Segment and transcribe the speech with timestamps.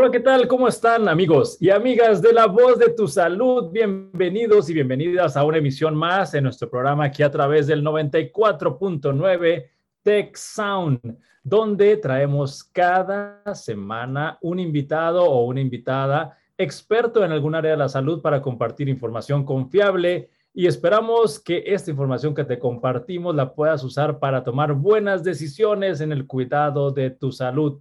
[0.00, 0.46] Hola, ¿qué tal?
[0.46, 3.72] ¿Cómo están amigos y amigas de La Voz de tu Salud?
[3.72, 9.66] Bienvenidos y bienvenidas a una emisión más en nuestro programa aquí a través del 94.9
[10.04, 17.72] Tech Sound, donde traemos cada semana un invitado o una invitada experto en algún área
[17.72, 23.34] de la salud para compartir información confiable y esperamos que esta información que te compartimos
[23.34, 27.80] la puedas usar para tomar buenas decisiones en el cuidado de tu salud.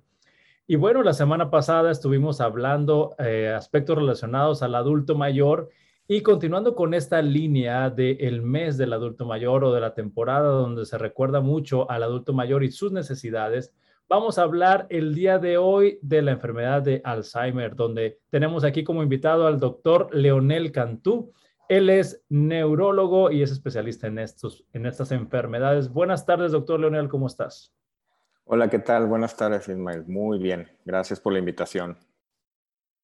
[0.70, 5.70] Y bueno, la semana pasada estuvimos hablando eh, aspectos relacionados al adulto mayor
[6.10, 10.86] y continuando con esta línea del mes del adulto mayor o de la temporada donde
[10.86, 13.74] se recuerda mucho al adulto mayor y sus necesidades,
[14.10, 18.84] vamos a hablar el día de hoy de la enfermedad de Alzheimer, donde tenemos aquí
[18.84, 21.32] como invitado al doctor Leonel Cantú.
[21.70, 25.88] Él es neurólogo y es especialista en, estos, en estas enfermedades.
[25.88, 27.74] Buenas tardes, doctor Leonel, ¿cómo estás?
[28.50, 29.08] Hola, ¿qué tal?
[29.08, 30.06] Buenas tardes, Ismael.
[30.08, 31.98] Muy bien, gracias por la invitación.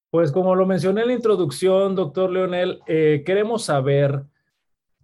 [0.09, 4.23] Pues como lo mencioné en la introducción, doctor Leonel, eh, queremos saber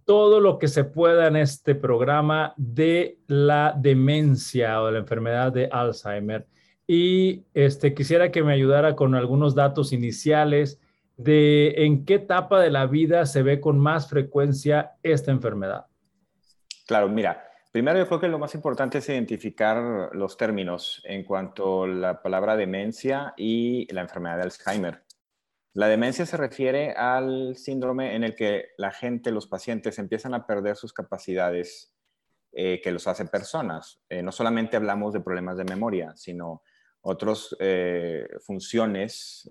[0.06, 5.52] todo lo que se pueda en este programa de la demencia o de la enfermedad
[5.52, 6.46] de Alzheimer.
[6.86, 10.80] Y este, quisiera que me ayudara con algunos datos iniciales
[11.18, 15.84] de en qué etapa de la vida se ve con más frecuencia esta enfermedad.
[16.86, 21.84] Claro, mira, Primero, yo creo que lo más importante es identificar los términos en cuanto
[21.84, 25.04] a la palabra demencia y la enfermedad de Alzheimer.
[25.74, 30.48] La demencia se refiere al síndrome en el que la gente, los pacientes, empiezan a
[30.48, 31.94] perder sus capacidades
[32.50, 34.00] eh, que los hace personas.
[34.08, 36.62] Eh, no solamente hablamos de problemas de memoria, sino
[37.02, 39.48] otras eh, funciones,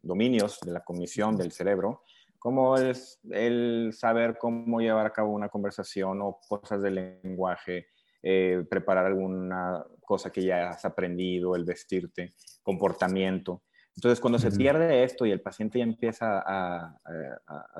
[0.00, 2.04] dominios de la cognición del cerebro
[2.44, 7.86] como es el saber cómo llevar a cabo una conversación o cosas del lenguaje,
[8.22, 13.62] eh, preparar alguna cosa que ya has aprendido, el vestirte, comportamiento.
[13.96, 16.94] Entonces, cuando se pierde esto y el paciente ya empieza a,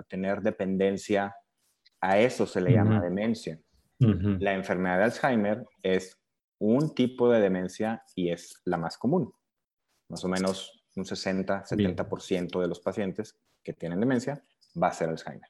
[0.09, 1.37] tener dependencia,
[2.01, 3.61] a eso se le llama demencia.
[3.99, 6.19] La enfermedad de Alzheimer es
[6.59, 9.31] un tipo de demencia y es la más común.
[10.09, 14.43] Más o menos un 60-70% de los pacientes que tienen demencia
[14.81, 15.49] va a ser Alzheimer.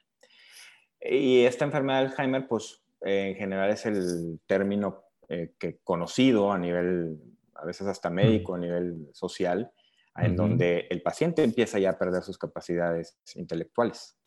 [1.01, 6.57] Y esta enfermedad de Alzheimer, pues en general es el término eh, que conocido a
[6.57, 7.19] nivel,
[7.55, 9.71] a veces hasta médico, a nivel social,
[10.17, 14.17] en donde el paciente empieza ya a perder sus capacidades intelectuales.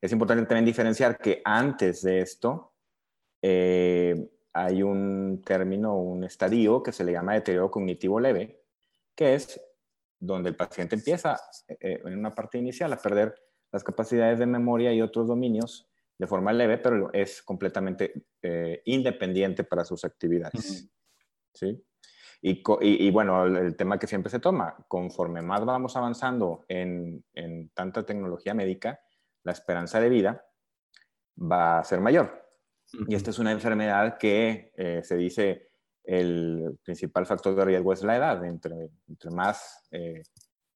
[0.00, 2.72] Es importante también diferenciar que antes de esto
[3.42, 8.62] eh, hay un término, un estadio que se le llama deterioro cognitivo leve,
[9.14, 9.60] que es
[10.18, 11.38] donde el paciente empieza
[11.68, 13.34] eh, en una parte inicial a perder
[13.74, 19.64] las capacidades de memoria y otros dominios de forma leve, pero es completamente eh, independiente
[19.64, 20.88] para sus actividades.
[21.52, 21.84] ¿Sí?
[22.40, 27.24] Y, bueno, el, tema que siempre se toma, conforme más vamos avanzando en,
[27.74, 29.00] tanta tecnología médica,
[29.42, 30.46] la esperanza de vida
[31.36, 32.46] va a ser mayor.
[33.08, 35.70] Y esta es una enfermedad que eh, se dice
[36.04, 38.44] el principal factor de riesgo es la edad.
[38.44, 40.22] Entre, entre más eh,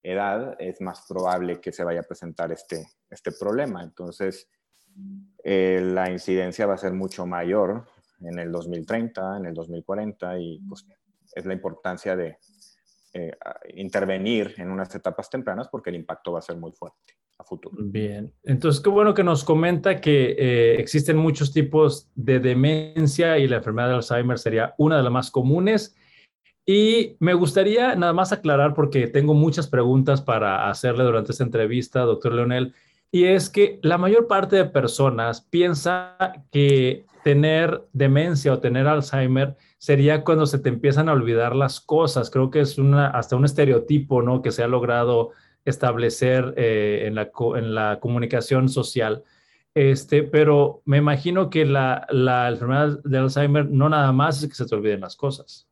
[0.03, 3.83] edad es más probable que se vaya a presentar este, este problema.
[3.83, 4.49] Entonces,
[5.43, 7.85] eh, la incidencia va a ser mucho mayor
[8.21, 10.85] en el 2030, en el 2040 y pues
[11.33, 12.37] es la importancia de
[13.13, 13.31] eh,
[13.75, 17.75] intervenir en unas etapas tempranas porque el impacto va a ser muy fuerte a futuro.
[17.79, 23.47] Bien, entonces qué bueno que nos comenta que eh, existen muchos tipos de demencia y
[23.47, 25.95] la enfermedad de Alzheimer sería una de las más comunes
[26.71, 32.01] y me gustaría nada más aclarar, porque tengo muchas preguntas para hacerle durante esta entrevista,
[32.01, 32.75] doctor Leonel,
[33.11, 36.15] y es que la mayor parte de personas piensa
[36.51, 42.29] que tener demencia o tener Alzheimer sería cuando se te empiezan a olvidar las cosas.
[42.29, 44.43] Creo que es una, hasta un estereotipo ¿no?
[44.43, 45.31] que se ha logrado
[45.65, 49.23] establecer eh, en, la, en la comunicación social.
[49.73, 54.55] Este, pero me imagino que la, la enfermedad de Alzheimer no nada más es que
[54.55, 55.68] se te olviden las cosas.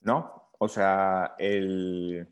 [0.00, 0.50] ¿No?
[0.58, 2.28] O sea, el,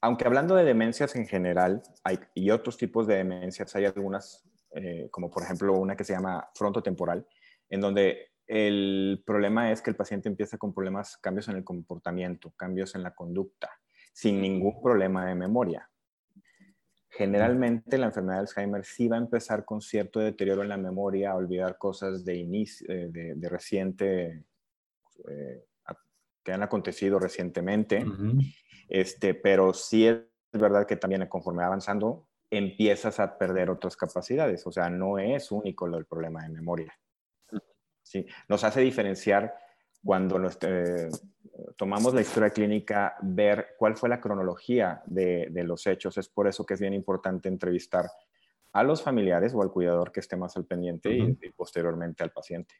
[0.00, 5.08] aunque hablando de demencias en general hay, y otros tipos de demencias, hay algunas, eh,
[5.10, 7.26] como por ejemplo una que se llama frontotemporal,
[7.70, 12.52] en donde el problema es que el paciente empieza con problemas, cambios en el comportamiento,
[12.56, 13.70] cambios en la conducta,
[14.12, 15.88] sin ningún problema de memoria.
[17.08, 21.30] Generalmente la enfermedad de Alzheimer sí va a empezar con cierto deterioro en la memoria,
[21.30, 24.44] a olvidar cosas de, inicio, eh, de, reciente
[25.28, 25.64] eh,
[26.44, 28.04] que han acontecido recientemente,
[28.88, 30.20] este, pero sí es
[30.52, 35.50] verdad que también conforme va avanzando empiezas a perder otras capacidades, o sea, no es
[35.50, 36.94] único el problema de memoria.
[38.02, 38.26] ¿sí?
[38.48, 39.54] Nos hace diferenciar
[40.04, 41.08] cuando eh,
[41.76, 46.18] tomamos la historia clínica, ver cuál fue la cronología de, los hechos.
[46.18, 48.06] Es por eso que es bien importante entrevistar
[48.72, 52.74] a los familiares o al cuidador que esté más al pendiente y, posteriormente al paciente.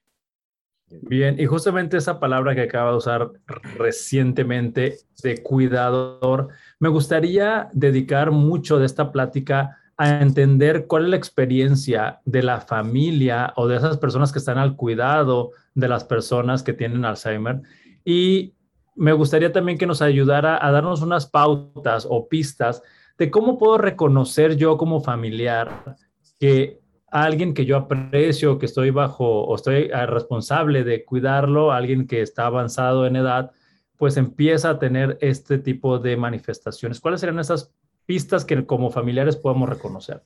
[0.90, 3.30] Bien, y justamente esa palabra que acaba de usar
[3.76, 6.48] recientemente de cuidador,
[6.78, 12.60] me gustaría dedicar mucho de esta plática a entender cuál es la experiencia de la
[12.60, 17.62] familia o de esas personas que están al cuidado de las personas que tienen Alzheimer.
[18.04, 18.54] Y
[18.96, 22.82] me gustaría también que nos ayudara a darnos unas pautas o pistas
[23.18, 25.96] de cómo puedo reconocer yo como familiar
[26.38, 26.80] que
[27.14, 32.20] alguien que yo aprecio, que estoy bajo o estoy ah, responsable de cuidarlo, alguien que
[32.22, 33.52] está avanzado en edad,
[33.96, 36.98] pues empieza a tener este tipo de manifestaciones.
[36.98, 37.72] ¿Cuáles serían esas
[38.04, 40.22] pistas que como familiares podemos reconocer?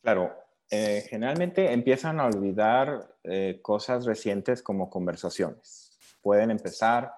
[0.00, 0.32] Claro,
[0.70, 5.98] eh, generalmente empiezan a olvidar eh, cosas recientes como conversaciones.
[6.22, 7.12] Pueden empezar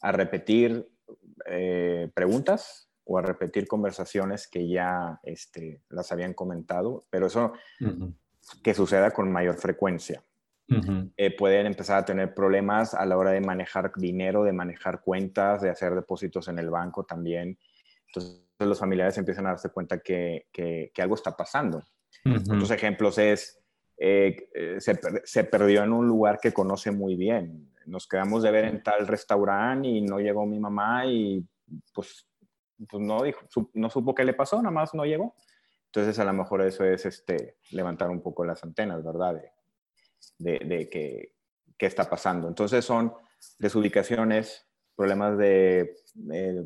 [0.00, 0.88] a repetir
[1.46, 7.52] eh, preguntas o a repetir conversaciones que ya este, las habían comentado, pero eso
[8.62, 10.22] que suceda con mayor frecuencia.
[11.36, 15.70] pueden empezar a tener problemas a la hora de manejar dinero, de manejar cuentas, de
[15.70, 17.58] hacer depósitos en el banco también.
[18.06, 21.82] Entonces los familiares empiezan a darse cuenta que, que, algo está pasando.
[22.24, 23.58] Otros ejemplos es,
[23.98, 27.72] eh, eh, se, se, perdió en un lugar que conoce muy bien.
[27.86, 31.44] Nos quedamos de ver en tal restaurante y no llegó mi mamá y
[31.92, 32.29] pues,
[32.88, 33.40] pues no, dijo,
[33.74, 35.34] no supo qué le pasó, nada más no llegó.
[35.86, 39.40] Entonces a lo mejor eso es este, levantar un poco las antenas, ¿verdad?
[40.38, 41.34] De, de, qué,
[41.76, 42.46] qué está pasando.
[42.46, 43.12] Entonces son
[43.58, 45.96] desubicaciones, problemas de
[46.32, 46.62] eh,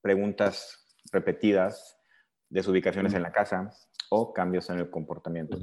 [0.00, 1.98] preguntas repetidas,
[2.48, 3.70] desubicaciones en la casa
[4.10, 5.58] o cambios en el comportamiento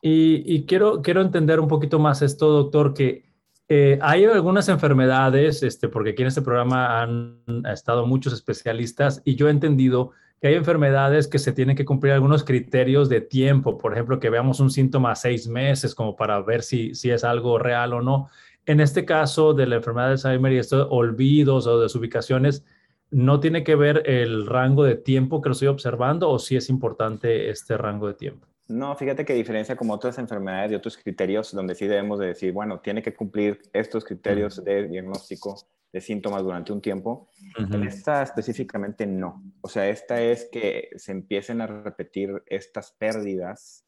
[0.00, 3.27] Y, quiero, quiero entender un poquito más esto, doctor, que
[3.68, 9.34] eh, hay algunas enfermedades, este, porque aquí en este programa han estado muchos especialistas y
[9.34, 13.76] yo he entendido que hay enfermedades que se tienen que cumplir algunos criterios de tiempo,
[13.76, 17.24] por ejemplo, que veamos un síntoma a seis meses como para ver si, si es
[17.24, 18.28] algo real o no.
[18.64, 22.64] En este caso de la enfermedad de Alzheimer y estos olvidos o desubicaciones,
[23.10, 26.68] no tiene que ver el rango de tiempo que lo estoy observando o si es
[26.68, 28.46] importante este rango de tiempo?
[28.68, 32.52] No, fíjate que diferencia como otras enfermedades y otros criterios donde sí debemos de decir,
[32.52, 35.56] bueno, tiene que cumplir estos criterios de diagnóstico
[35.90, 37.30] de síntomas durante un tiempo.
[37.56, 39.42] En esta específicamente no.
[39.62, 43.86] O sea, esta es que se empiecen a repetir estas pérdidas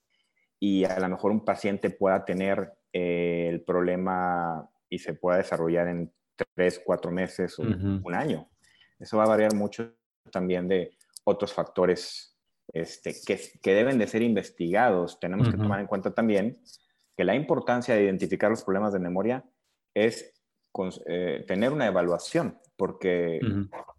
[0.58, 5.88] y a lo mejor un paciente pueda tener eh, el problema y se pueda desarrollar
[5.88, 6.10] en
[6.54, 8.48] tres, cuatro meses o un año.
[8.98, 9.92] Eso va a variar mucho
[10.32, 12.29] también de otros factores
[12.72, 15.18] este, que, que, deben de ser investigados.
[15.20, 16.60] Tenemos que tomar en cuenta también
[17.16, 19.44] que la importancia de identificar los problemas de memoria
[19.94, 20.32] es
[21.06, 23.40] eh, tener una evaluación, porque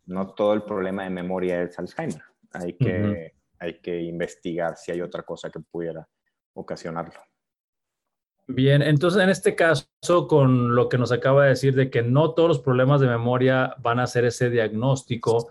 [0.06, 2.24] no todo el problema de memoria es Alzheimer.
[2.54, 6.08] Hay que, hay que investigar si hay otra cosa que pudiera
[6.54, 7.20] ocasionarlo.
[8.48, 9.88] Bien, entonces en este caso,
[10.28, 13.76] con lo que nos acaba de decir de que no todos los problemas de memoria
[13.80, 15.50] van a ser ese diagnóstico,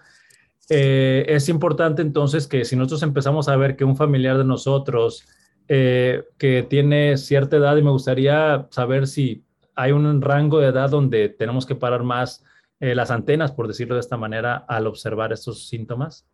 [0.70, 5.26] eh, es importante entonces que si nosotros empezamos a ver que un familiar de nosotros
[5.68, 9.44] eh, que tiene cierta edad y me gustaría saber si
[9.74, 12.44] hay un rango de edad donde tenemos que parar más
[12.80, 16.26] eh, las antenas, por decirlo de esta manera, al observar estos síntomas?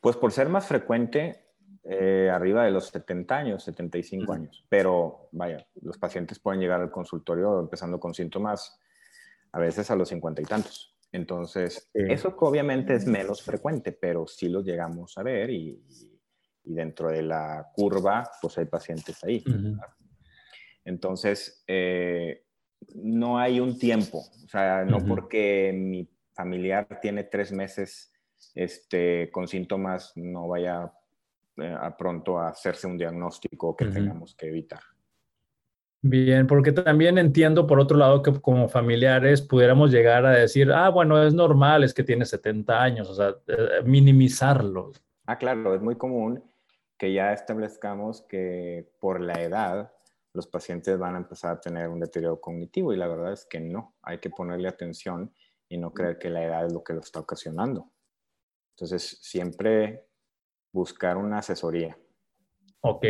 [0.00, 1.44] Pues por ser más frecuente,
[1.82, 4.64] eh, arriba de los 70 años, 75 años.
[4.68, 8.78] Pero vaya, los pacientes pueden llegar al consultorio empezando con síntomas
[9.52, 10.94] a veces a los 50 y tantos.
[11.12, 15.82] Entonces, eso obviamente es menos frecuente, pero sí los llegamos a ver y,
[16.62, 19.42] dentro de la curva, pues hay pacientes ahí.
[20.84, 22.44] Entonces, eh,
[22.94, 28.12] no hay un tiempo, o sea, no porque mi familiar tiene tres meses
[28.54, 30.92] este, con síntomas, no vaya
[31.56, 34.80] eh, a pronto a hacerse un diagnóstico que tengamos que evitar.
[36.02, 40.88] Bien, porque también entiendo por otro lado que como familiares pudiéramos llegar a decir, ah,
[40.88, 44.92] bueno, es normal, es que tiene 70 años, o sea, eh, minimizarlo.
[45.26, 46.42] Ah, claro, es muy común
[46.96, 49.92] que ya establezcamos que por la edad
[50.32, 53.60] los pacientes van a empezar a tener un deterioro cognitivo y la verdad es que
[53.60, 55.34] no, hay que ponerle atención
[55.68, 57.90] y no creer que la edad es lo que lo está ocasionando.
[58.74, 60.06] Entonces, siempre
[60.72, 61.96] buscar una asesoría.
[62.80, 63.04] Ok.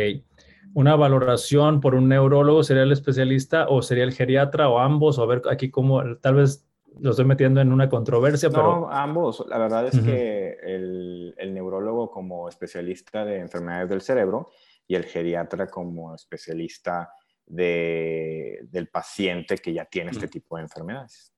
[0.73, 5.19] ¿Una valoración por un neurólogo sería el especialista o sería el geriatra o ambos?
[5.19, 6.65] O a ver aquí cómo, tal vez
[6.99, 8.91] lo estoy metiendo en una controversia, no, pero...
[8.91, 9.45] ambos.
[9.47, 14.49] La verdad es que el, el, neurólogo como especialista de enfermedades del cerebro
[14.87, 17.11] y el geriatra como especialista
[17.45, 21.33] del paciente que ya tiene este tipo de enfermedades.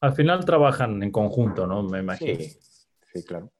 [0.00, 1.82] Al final trabajan en conjunto, ¿no?
[1.84, 2.36] Me imagino.
[2.36, 2.58] Sí,
[3.12, 3.52] sí, claro.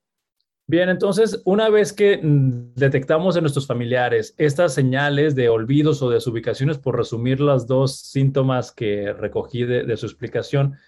[0.72, 6.08] Bien, entonces, una vez que mm, detectamos en nuestros familiares estas señales de olvidos o
[6.08, 10.78] desubicaciones, por resumir los dos síntomas que recogí de, su explicación,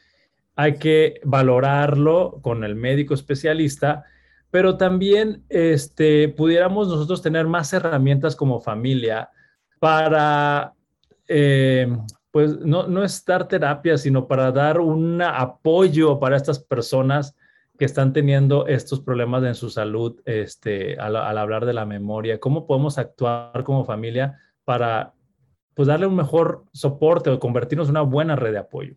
[0.57, 4.05] hay que valorarlo con el médico especialista,
[4.51, 9.29] pero también este, pudiéramos nosotros tener más herramientas como familia
[9.81, 10.73] para
[11.29, 11.95] eh,
[12.31, 17.37] pues no, no es terapia, sino para dar un apoyo para estas personas
[17.79, 22.39] que están teniendo estos problemas en su salud este, al, hablar de la memoria.
[22.39, 25.15] ¿Cómo podemos actuar como familia para
[25.75, 28.95] pues, darle un mejor soporte o convertirnos en una buena red de apoyo?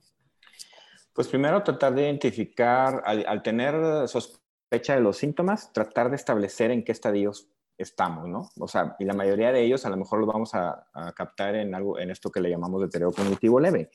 [1.14, 6.70] Pues primero tratar de identificar, al, al tener sospecha de los síntomas, tratar de establecer
[6.70, 8.50] en qué estadios estamos, ¿no?
[8.60, 11.76] O sea, y la mayoría de ellos a lo mejor los vamos a, captar en
[11.76, 13.92] algo, en esto que le llamamos deterioro cognitivo leve.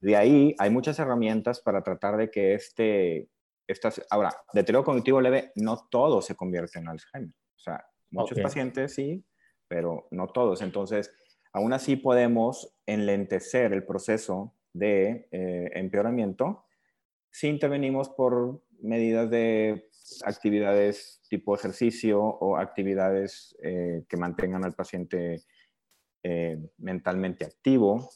[0.00, 3.28] De ahí hay muchas herramientas para tratar de que este,
[3.66, 7.34] estas, ahora, deterioro cognitivo leve, no todo se convierte en Alzheimer.
[7.56, 9.24] O sea, muchos pacientes sí,
[9.68, 10.62] pero no todos.
[10.62, 11.12] Entonces,
[11.52, 16.66] aún así podemos enlentecer el proceso de eh, empeoramiento
[17.36, 19.90] si intervenimos por medidas de
[20.24, 25.42] actividades tipo ejercicio o actividades eh, que mantengan al paciente
[26.22, 28.08] eh, mentalmente activo,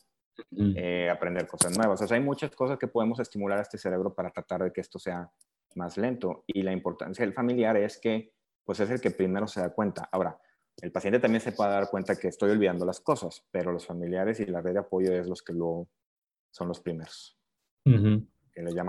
[0.76, 2.00] eh, aprender cosas nuevas.
[2.02, 4.80] O sea, hay muchas cosas que podemos estimular a este cerebro para tratar de que
[4.80, 5.30] esto sea
[5.74, 6.44] más lento.
[6.46, 8.32] Y la importancia del familiar es que,
[8.64, 10.08] pues es el que primero se da cuenta.
[10.12, 10.38] Ahora,
[10.80, 14.40] el paciente también se puede dar cuenta que estoy olvidando las cosas, pero los familiares
[14.40, 15.88] y la red de apoyo es los que lo,
[16.50, 17.36] son los primeros.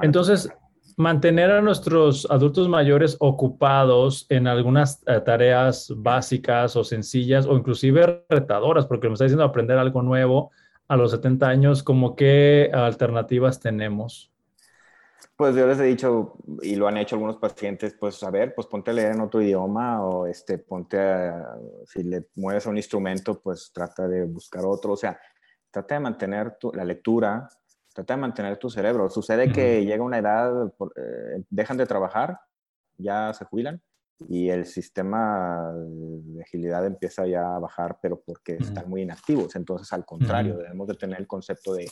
[0.01, 0.49] Entonces,
[0.97, 8.25] mantener a nuestros adultos mayores ocupados en algunas eh, tareas básicas o sencillas o inclusive
[8.29, 10.51] retadoras, porque me está diciendo aprender algo nuevo
[10.91, 14.29] a los 70 años, ¿como qué alternativas tenemos?
[15.37, 18.67] Pues yo les he dicho, y lo han hecho algunos pacientes, pues a ver, pues
[18.67, 21.55] ponte a leer en otro idioma o este, ponte a,
[21.85, 25.17] si le mueves a un instrumento, pues trata de buscar otro, o sea,
[25.71, 27.47] trata de mantener la lectura,
[27.93, 29.09] trata de mantener tu cerebro.
[29.09, 32.37] Sucede que llega una edad, eh, dejan de trabajar,
[32.97, 33.81] ya se jubilan
[34.29, 39.55] y el sistema de agilidad empieza ya a bajar, pero porque están muy inactivos.
[39.55, 41.89] Entonces, al contrario, debemos de tener el concepto de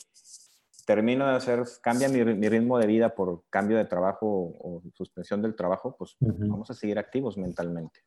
[0.86, 5.55] termino de hacer, cambia mi, ritmo de vida por cambio de trabajo o suspensión del
[5.55, 8.00] trabajo, pues vamos a seguir activos mentalmente.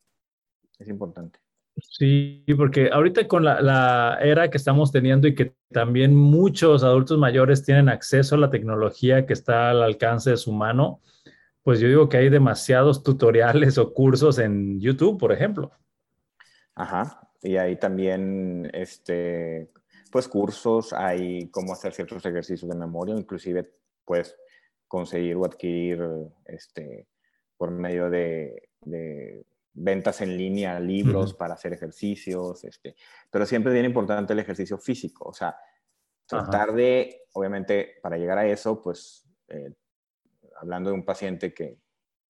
[0.77, 1.39] Es importante.
[1.81, 7.63] Sí, porque ahorita con la, era que estamos teniendo y que también muchos adultos mayores
[7.63, 10.99] tienen acceso a la tecnología que está al alcance de su mano,
[11.63, 15.71] pues yo digo que hay demasiados tutoriales o cursos en YouTube, por ejemplo.
[16.75, 19.71] Ajá, y hay también, este,
[20.11, 23.71] pues cursos, hay cómo hacer ciertos ejercicios de memoria, inclusive
[24.05, 24.35] puedes
[24.87, 26.01] conseguir o adquirir,
[26.45, 27.07] este,
[27.57, 28.69] por medio de
[29.73, 32.95] ventas en línea, libros para hacer ejercicios, este,
[33.29, 35.55] pero siempre bien importante el ejercicio físico, o sea,
[36.25, 39.73] tratar de, obviamente, para llegar a eso, pues, eh,
[40.63, 41.77] hablando de un paciente que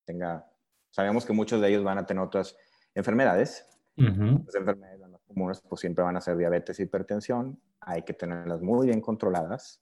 [0.05, 0.45] tenga,
[0.89, 2.57] sabemos que muchos de ellos van a tener otras
[2.95, 8.61] enfermedades, las enfermedades más comunes, pues siempre van a ser diabetes hipertensión, hay que tenerlas
[8.61, 9.81] muy bien controladas,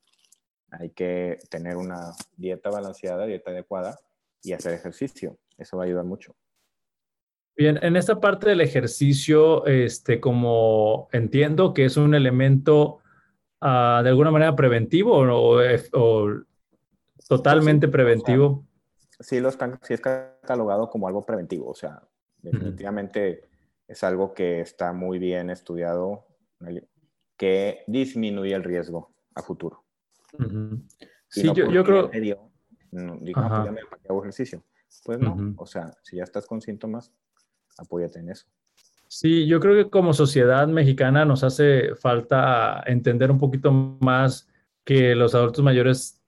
[0.70, 3.98] hay que tener una dieta balanceada, dieta adecuada
[4.44, 6.36] y hacer ejercicio, eso va a ayudar mucho.
[7.56, 13.00] Bien, en esta parte del ejercicio, este, como entiendo que es un elemento
[13.62, 16.42] ah, de alguna manera preventivo o,
[17.38, 18.66] totalmente preventivo.
[19.20, 22.04] sí, lo sí es catalogado como algo preventivo, o sea,
[22.42, 23.50] definitivamente
[23.88, 26.26] es algo que está muy bien estudiado,
[27.38, 29.86] que disminuye el riesgo a futuro.
[31.30, 32.12] Sí, yo, yo, creo...
[32.92, 34.62] no, digo, hago ejercicio.
[35.06, 37.14] Pues no, o sea, si ya estás con síntomas,
[37.78, 38.46] apóyate en eso.
[39.08, 44.50] Sí, yo creo que como sociedad mexicana nos hace falta entender un poquito más
[44.84, 46.21] que los adultos mayores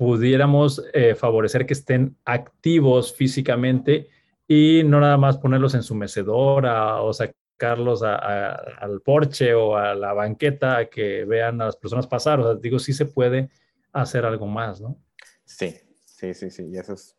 [0.00, 4.08] pudiéramos eh, favorecer que estén activos físicamente
[4.48, 10.14] y no nada más ponerlos en su mecedora o sacarlos al porche o a la
[10.14, 12.40] banqueta a que vean a las personas pasar.
[12.40, 13.50] O sea, digo, sí se puede
[13.92, 14.96] hacer algo más, ¿no?
[15.44, 15.76] Sí,
[16.06, 16.70] sí, sí, sí.
[16.72, 17.18] Y eso es,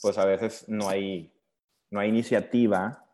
[0.00, 1.34] pues a veces no hay,
[1.90, 3.04] no hay iniciativa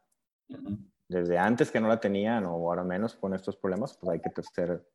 [1.09, 4.39] desde antes que no la tenían o ahora menos con estos problemas, pues hay que
[4.39, 4.87] hacer,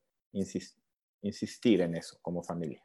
[1.24, 2.84] insistir en eso como familia.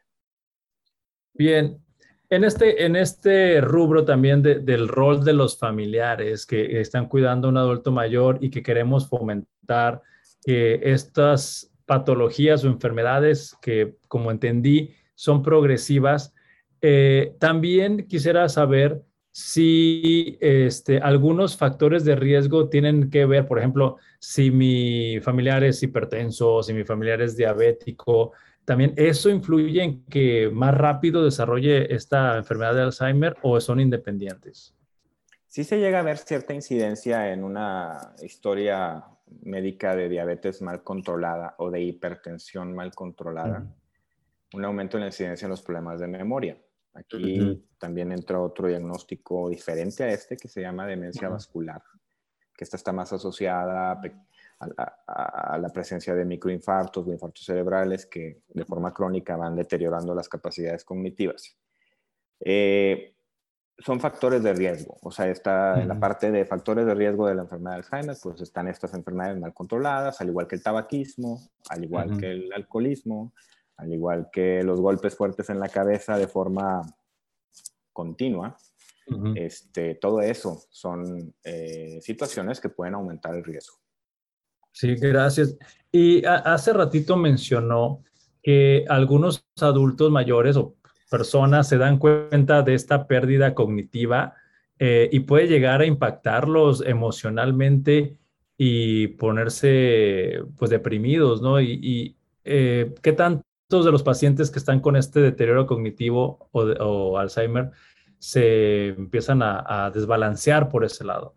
[1.35, 1.82] Bien,
[2.30, 7.50] en este, en este rubro también del rol de los familiares que están cuidando a
[7.50, 10.02] un adulto mayor y que queremos fomentar
[10.44, 16.35] que estas patologías o enfermedades que, como entendí, son progresivas.
[16.82, 23.97] Eh, también quisiera saber si este, algunos factores de riesgo tienen que ver, por ejemplo,
[24.18, 28.32] si mi familiar es hipertenso, si mi familiar es diabético,
[28.69, 34.77] también eso influye en que más rápido desarrolle esta enfermedad de Alzheimer o son independientes.
[35.47, 39.07] Sí se llega a ver cierta incidencia en una historia
[39.41, 43.67] médica de diabetes mal controlada o de hipertensión mal controlada,
[44.53, 46.59] un aumento en la incidencia en los problemas de memoria.
[46.93, 51.81] Aquí también entra otro diagnóstico diferente a este que se llama demencia vascular,
[52.55, 54.01] que esta está más asociada a,
[54.61, 60.85] la presencia de microinfartos o infartos cerebrales que de forma crónica van deteriorando las capacidades
[60.85, 61.57] cognitivas.
[62.41, 63.15] Eh,
[63.79, 67.37] son factores de riesgo, o sea, está en la parte de factores de riesgo de
[67.37, 71.49] la enfermedad de Alzheimer, pues están estas enfermedades mal controladas, al igual que el tabaquismo,
[71.71, 73.33] al igual que el alcoholismo,
[73.77, 76.83] al igual que los golpes fuertes en la cabeza de forma
[77.93, 78.57] continua.
[79.37, 83.79] este, todo eso son eh, situaciones que pueden aumentar el riesgo.
[84.78, 85.58] Sí, gracias.
[85.90, 88.04] Y hace ratito mencionó
[88.40, 90.76] que algunos adultos mayores o
[91.11, 94.35] personas se dan cuenta de esta pérdida cognitiva
[94.78, 98.18] eh, y puede llegar a impactarlos emocionalmente
[98.56, 101.61] y ponerse pues deprimidos, ¿no?
[101.61, 107.73] Y, eh, qué tantos de los pacientes que están con este deterioro cognitivo o, Alzheimer
[108.20, 111.35] se empiezan a, desbalancear por ese lado.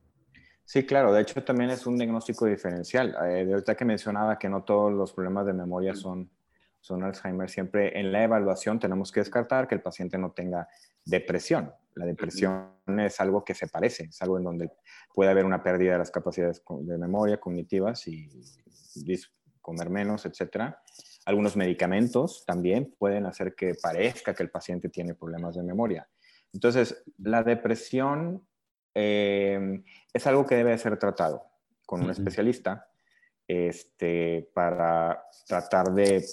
[0.71, 1.11] Sí, claro.
[1.11, 3.13] De hecho, también es un diagnóstico diferencial.
[3.25, 6.31] Eh, de ahorita que mencionaba que no todos los problemas de memoria son
[6.79, 10.69] son Alzheimer, siempre en la evaluación tenemos que descartar que el paciente no tenga
[11.03, 11.73] depresión.
[11.95, 14.71] La depresión es algo que se parece, es algo en donde
[15.13, 18.29] puede haber una pérdida de las capacidades de memoria cognitivas y
[19.59, 20.73] comer menos, etc.
[21.25, 26.07] Algunos medicamentos también pueden hacer que parezca que el paciente tiene problemas de memoria.
[26.53, 28.47] Entonces, la depresión
[28.93, 29.83] eh,
[30.13, 31.43] es algo que debe ser tratado
[31.85, 32.87] con un especialista
[33.47, 36.23] este, para tratar de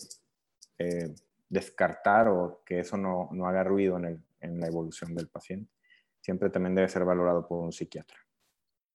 [0.79, 1.15] eh,
[1.49, 5.73] descartar o que eso no, no haga ruido en, en, la evolución del paciente.
[6.21, 8.17] Siempre también debe ser valorado por un psiquiatra.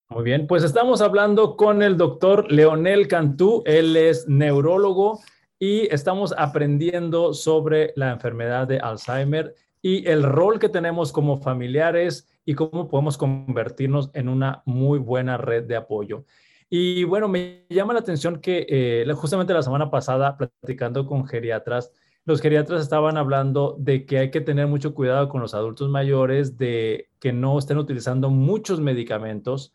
[0.10, 3.64] Muy bien, pues estamos hablando con el doctor Leonel Cantú.
[3.66, 5.20] Él es neurólogo
[5.60, 12.28] y estamos aprendiendo sobre la enfermedad de Alzheimer y el rol que tenemos como familiares
[12.46, 16.26] y cómo podemos convertirnos en una muy buena red de apoyo.
[16.70, 21.92] Y bueno, me llama la atención que eh, justamente la semana pasada, platicando con geriatras,
[22.26, 26.58] los geriatras estaban hablando de que hay que tener mucho cuidado con los adultos mayores,
[26.58, 29.74] de que no estén utilizando muchos medicamentos,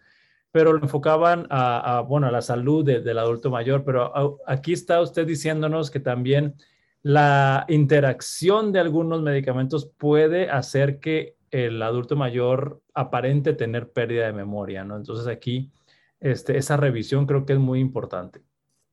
[0.51, 3.85] pero lo enfocaban a, bueno, a la salud del adulto mayor.
[3.85, 6.55] Pero aquí está usted diciéndonos que también
[7.03, 14.33] la interacción de algunos medicamentos puede hacer que el adulto mayor aparente tener pérdida de
[14.33, 14.97] memoria, ¿no?
[14.97, 15.73] Entonces aquí
[16.21, 18.43] este, esa revisión creo que es muy importante.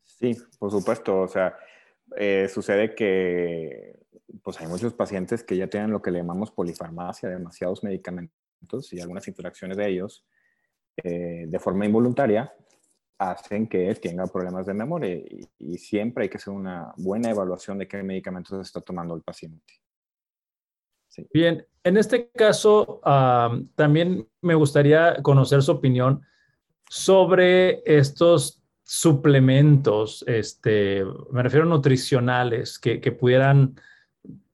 [0.04, 1.22] Sí, por supuesto.
[1.22, 1.56] O sea,
[2.18, 4.00] eh, sucede que
[4.44, 9.00] pues hay muchos pacientes que ya tienen lo que le llamamos polifarmacia, demasiados medicamentos y
[9.00, 10.26] algunas interacciones de ellos
[10.98, 12.54] eh, de forma involuntaria
[13.18, 15.16] hacen que tenga problemas de memoria
[15.60, 19.74] y, siempre hay que hacer una buena evaluación de qué medicamentos está tomando el paciente.
[21.34, 23.02] Bien, en este caso
[23.76, 26.22] también me gustaría conocer su opinión
[26.90, 33.76] sobre estos suplementos, este, me refiero a nutricionales, que, pudieran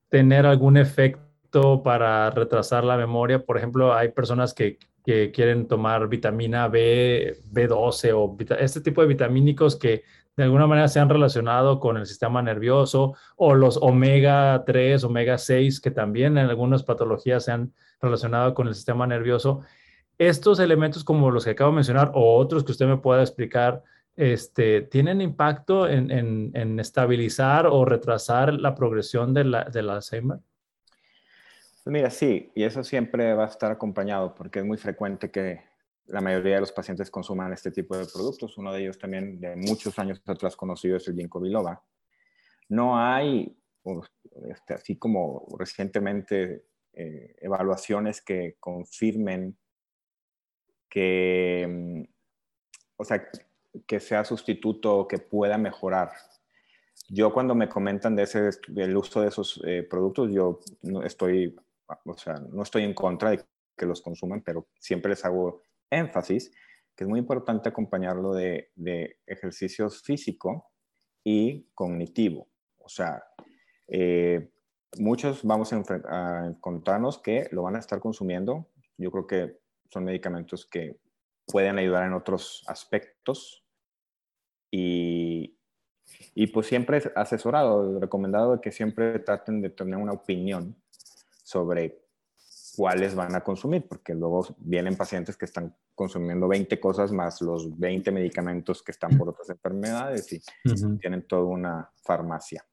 [0.09, 3.45] tener algún efecto para retrasar la memoria.
[3.45, 9.75] Por ejemplo, hay personas que, quieren tomar vitamina B, B12 o este tipo de vitamínicos
[9.75, 10.03] que
[10.37, 15.37] de alguna manera se han relacionado con el sistema nervioso o los omega 3, omega
[15.37, 19.61] 6, que también en algunas patologías se han relacionado con el sistema nervioso
[20.27, 23.81] estos elementos como los que acabo de mencionar o otros que usted me pueda explicar,
[24.15, 30.37] este, ¿tienen impacto en, estabilizar o retrasar la progresión de la, del Alzheimer?
[31.83, 35.63] Pues mira, sí, y eso siempre va a estar acompañado porque es muy frecuente que
[36.11, 38.57] la mayoría de los pacientes consuman este tipo de productos.
[38.57, 41.83] Uno de ellos también de muchos años atrás conocido es el ginkgo biloba.
[42.69, 43.57] No hay,
[44.49, 49.57] este, así como recientemente, eh, evaluaciones que confirmen
[50.89, 52.03] que, mm,
[52.97, 53.29] o sea,
[53.87, 56.11] que sea sustituto que pueda mejorar.
[57.07, 61.55] Yo cuando me comentan de ese, del uso de esos eh, productos, yo no estoy,
[62.05, 63.43] o sea, no estoy en contra de
[63.77, 66.51] que los consuman, pero siempre les hago énfasis
[66.95, 68.69] que es muy importante acompañarlo de,
[69.25, 70.61] ejercicios físicos
[71.23, 72.49] y cognitivo.
[72.77, 73.23] O sea,
[73.87, 74.51] eh,
[74.97, 78.69] muchos vamos a, encontrarnos que lo van a estar consumiendo.
[78.97, 80.99] Yo creo que son medicamentos que
[81.45, 83.65] pueden ayudar en otros aspectos
[84.69, 85.57] y,
[86.33, 90.75] y pues siempre asesorado, recomendado que siempre traten de tener una opinión
[91.43, 92.00] sobre
[92.75, 97.77] cuáles van a consumir, porque luego vienen pacientes que están consumiendo 20 cosas más los
[97.77, 100.41] 20 medicamentos que están por otras enfermedades y
[100.99, 102.65] tienen toda una farmacia.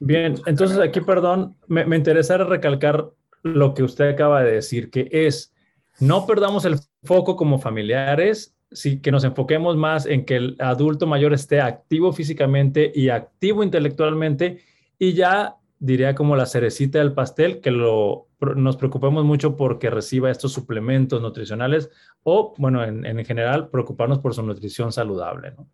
[0.00, 3.10] Bien, entonces aquí, perdón, me, me interesaría recalcar
[3.42, 5.54] lo que usted acaba de decir, que es,
[6.00, 11.06] no perdamos el foco como familiares, sí, que nos enfoquemos más en que el adulto
[11.06, 14.60] mayor esté activo físicamente y activo intelectualmente
[14.98, 20.30] y ya diría como la cerecita del pastel, que lo, nos preocupemos mucho porque reciba
[20.30, 21.90] estos suplementos nutricionales
[22.22, 25.68] o, bueno, en, en general, preocuparnos por su nutrición saludable, ¿no?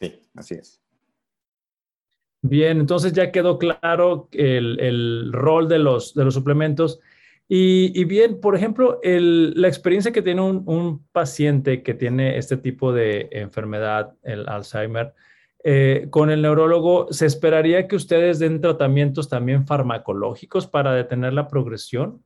[0.00, 0.80] Sí, así es.
[2.40, 7.00] Bien, entonces ya quedó claro el, el rol de los, de los suplementos.
[7.48, 12.36] Y, y bien, por ejemplo, el, la experiencia que tiene un, un, paciente que tiene
[12.38, 15.14] este tipo de enfermedad, el Alzheimer,
[15.70, 21.46] eh, con el neurólogo, ¿se esperaría que ustedes den tratamientos también farmacológicos para detener la
[21.46, 22.24] progresión?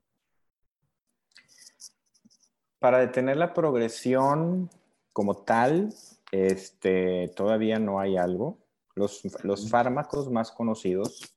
[2.78, 4.70] Para detener la progresión
[5.12, 5.92] como tal,
[6.30, 8.60] este, todavía no hay algo.
[8.94, 11.34] Los, los fármacos más conocidos,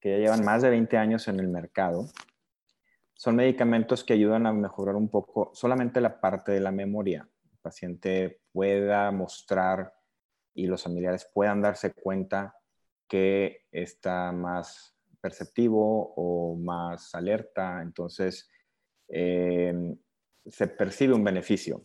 [0.00, 2.10] que ya llevan más de 20 años en el mercado,
[3.14, 7.26] son medicamentos que ayudan a mejorar un poco solamente la parte de la memoria.
[7.50, 9.97] El paciente pueda mostrar
[10.54, 12.54] y los familiares puedan darse cuenta
[13.06, 18.48] que está más perceptivo o más alerta, entonces
[19.08, 19.96] eh,
[20.46, 21.82] se percibe un beneficio.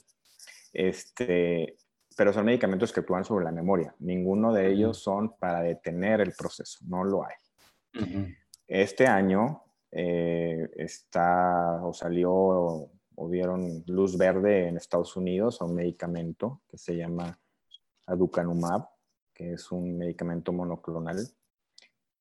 [0.71, 1.77] Este,
[2.15, 3.95] pero son medicamentos que actúan sobre la memoria.
[3.99, 7.35] Ninguno de ellos son para detener el proceso, no lo hay.
[8.67, 15.75] Este año eh, está o salió o dieron luz verde en Estados Unidos a un
[15.75, 17.39] medicamento que se llama
[18.05, 18.87] aducanumab,
[19.33, 21.27] que es un medicamento monoclonal,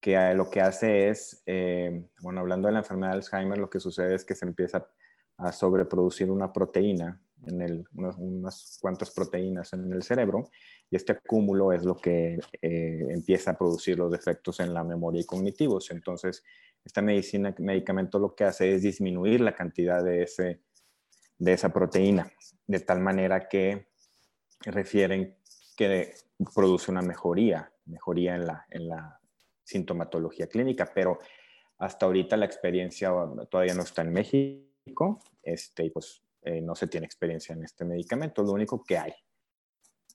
[0.00, 3.78] que lo que hace es, eh, bueno, hablando de la enfermedad de Alzheimer, lo que
[3.78, 4.86] sucede es que se empieza
[5.38, 10.48] a sobreproducir una proteína, en el, unas, cuantas proteínas en el cerebro,
[10.90, 15.20] y este acúmulo es lo que eh, empieza a producir los defectos en la memoria
[15.20, 15.90] y cognitivos.
[15.90, 16.42] Entonces,
[16.84, 20.62] esta medicina, medicamento lo que hace es disminuir la cantidad de, ese,
[21.38, 22.30] de esa proteína,
[22.66, 23.88] de tal manera que
[24.64, 25.36] refieren
[25.76, 26.14] que
[26.54, 29.20] produce una mejoría, mejoría en la, en la
[29.64, 31.18] sintomatología clínica, pero
[31.78, 33.12] hasta ahorita la experiencia
[33.50, 37.84] todavía no está en México, este, y pues eh, no se tiene experiencia en este
[37.84, 39.12] medicamento, lo único que hay.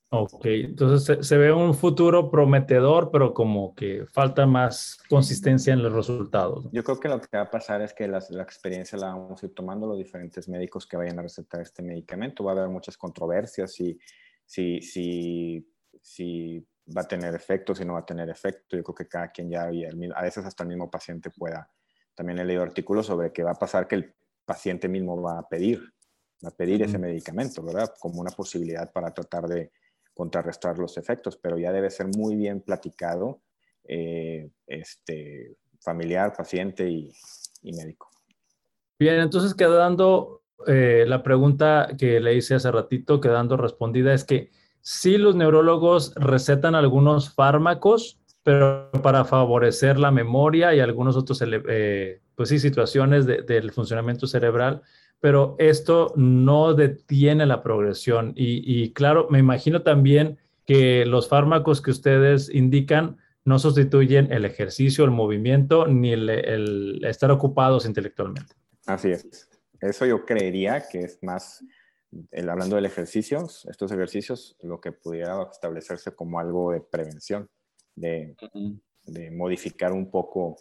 [0.10, 5.92] Ok, entonces se, ve un futuro prometedor, pero como que falta más consistencia en los
[5.92, 6.70] resultados.
[6.72, 9.44] Yo creo que lo que va a pasar es que la, la experiencia la vamos
[9.44, 12.46] a ir tomando los diferentes médicos que vayan a recetar este medicamento.
[12.46, 14.00] Va a haber muchas controversias y
[14.48, 15.70] si, si,
[16.02, 18.78] si va a tener efecto, si no va a tener efecto.
[18.78, 21.70] Yo creo que cada quien ya, a veces hasta el mismo paciente pueda.
[22.16, 25.48] También he leído artículos sobre que va a pasar que el paciente mismo va a
[25.48, 25.82] pedir,
[26.44, 27.94] va a pedir ese medicamento, ¿verdad?
[28.00, 29.72] Como una posibilidad para tratar de
[30.14, 33.42] contrarrestar los efectos, pero ya debe ser muy bien platicado
[33.84, 37.14] eh, este, familiar, paciente y,
[37.62, 38.10] y médico.
[38.98, 44.50] Bien, entonces quedando eh, la pregunta que le hice hace ratito, quedando respondida, es que
[44.82, 52.22] sí los neurólogos recetan algunos fármacos, pero para favorecer la memoria y algunos otros, eh,
[52.36, 54.82] pues sí, situaciones del funcionamiento cerebral,
[55.20, 58.34] pero esto no detiene la progresión.
[58.36, 65.04] Y, claro, me imagino también que los fármacos que ustedes indican no sustituyen el ejercicio,
[65.04, 68.54] el movimiento, ni el estar ocupados intelectualmente.
[68.86, 69.47] Así es.
[69.82, 71.64] Eso yo creería que es más,
[72.32, 77.50] el, hablando del ejercicio, estos ejercicios, lo que pudiera establecerse como algo de prevención,
[77.96, 78.36] de,
[79.04, 80.58] de modificar un poco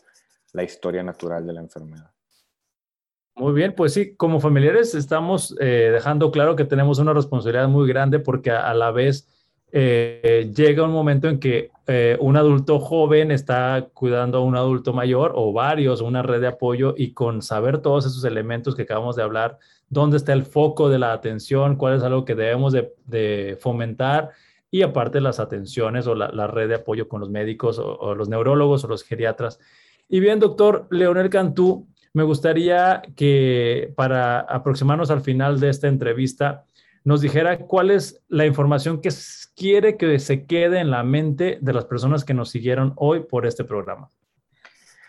[0.52, 2.10] la historia natural de la enfermedad.
[3.34, 7.86] Muy bien, pues sí, como familiares estamos eh, dejando claro que tenemos una responsabilidad muy
[7.86, 9.28] grande porque a, a la vez
[9.72, 14.92] eh, llega un momento en que eh, un adulto joven está cuidando a un adulto
[14.92, 19.16] mayor o varios, una red de apoyo y con saber todos esos elementos que acabamos
[19.16, 23.58] de hablar, dónde está el foco de la atención, cuál es algo que debemos de,
[23.60, 24.30] fomentar
[24.70, 28.84] y aparte las atenciones o la, red de apoyo con los médicos o, los neurólogos
[28.84, 29.60] o los geriatras.
[30.08, 36.64] Y bien, doctor Leonel Cantú, me gustaría que para aproximarnos al final de esta entrevista,
[37.06, 39.10] nos dijera cuál es la información que
[39.54, 43.46] quiere que se quede en la mente de las personas que nos siguieron hoy por
[43.46, 44.10] este programa.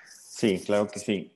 [0.05, 1.35] Sí, claro que sí.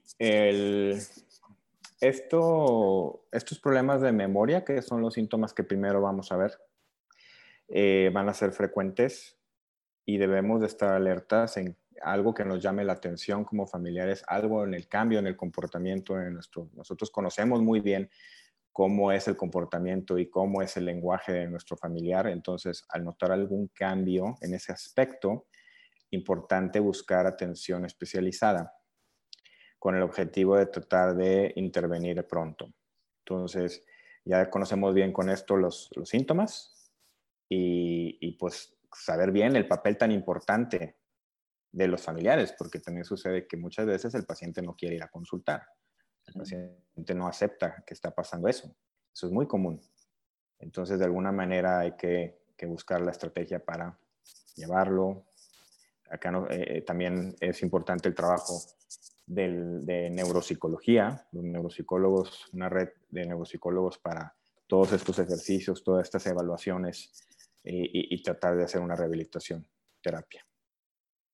[1.99, 6.59] esto, estos problemas de memoria, que son los síntomas que primero vamos a ver,
[7.67, 9.39] eh, van a ser frecuentes
[10.05, 14.63] y debemos de estar alertas en algo que nos llame la atención como familiares, algo
[14.63, 16.69] en el cambio, en el comportamiento de nuestro.
[16.75, 18.11] Nosotros conocemos muy bien
[18.71, 22.27] cómo es el comportamiento y cómo es el lenguaje de nuestro familiar.
[22.27, 25.47] Entonces, al notar algún cambio en ese aspecto,
[26.11, 28.73] importante buscar atención especializada
[29.79, 32.73] con el objetivo de tratar de intervenir pronto.
[33.25, 33.83] Entonces,
[34.23, 36.91] ya conocemos bien con esto los, síntomas
[37.49, 40.97] y, y pues saber bien el papel tan importante
[41.71, 45.09] de los familiares, porque también sucede que muchas veces el paciente no quiere ir a
[45.09, 45.63] consultar.
[46.33, 48.73] El paciente no acepta que está pasando eso.
[49.13, 49.81] Eso es muy común.
[50.59, 53.97] Entonces, de alguna manera hay que, buscar la estrategia para
[54.55, 55.25] llevarlo.
[56.11, 58.61] Acá eh, eh, también es importante el trabajo
[59.25, 64.35] de neuropsicología, los neuropsicólogos, una red de neuropsicólogos para
[64.67, 67.11] todos estos ejercicios, todas estas evaluaciones
[67.63, 69.65] y tratar de hacer una rehabilitación,
[70.01, 70.45] terapia.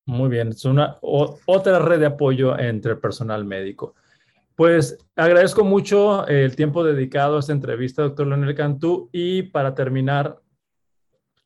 [0.08, 3.94] Muy bien, es una otra red de apoyo entre el personal médico.
[4.58, 10.42] Pues agradezco mucho el tiempo dedicado a esta entrevista, doctor Leonel Cantú, y para terminar,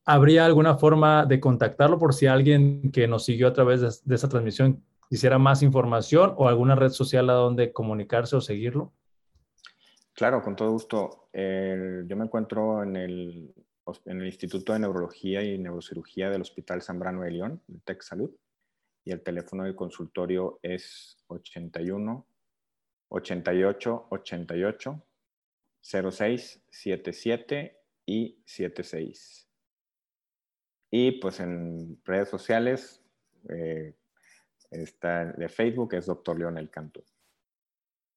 [0.07, 4.31] ¿habría alguna forma de contactarlo por si alguien que nos siguió a través de, esta
[4.31, 8.95] transmisión quisiera más información o alguna red social a donde comunicarse o seguirlo?
[10.15, 11.29] Claro, con todo gusto.
[11.35, 13.55] yo me encuentro en el,
[14.07, 18.31] en el Instituto de Neurología y Neurocirugía del Hospital Zambrano de León, de Tech Salud
[19.05, 22.27] y el teléfono del consultorio es 81
[23.13, 25.07] 88 88
[25.83, 29.49] 06 77 y 76.
[30.91, 33.03] Y pues en redes sociales
[33.49, 33.95] eh,
[34.71, 37.03] está de Facebook, es doctor Leonel Cantú.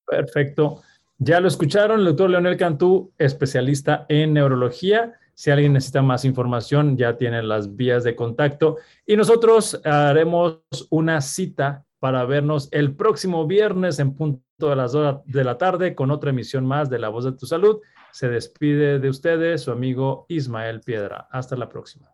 [0.05, 0.81] Perfecto.
[1.17, 5.17] Ya lo escucharon, el doctor Leonel Cantú, especialista en neurología.
[5.33, 8.77] Si alguien necesita más información, ya tienen las vías de contacto.
[9.05, 15.17] Y nosotros haremos una cita para vernos el próximo viernes en punto de las horas
[15.25, 17.81] de la tarde con otra emisión más de La Voz de tu Salud.
[18.11, 21.27] Se despide de ustedes su amigo Ismael Piedra.
[21.29, 22.03] Hasta la próxima.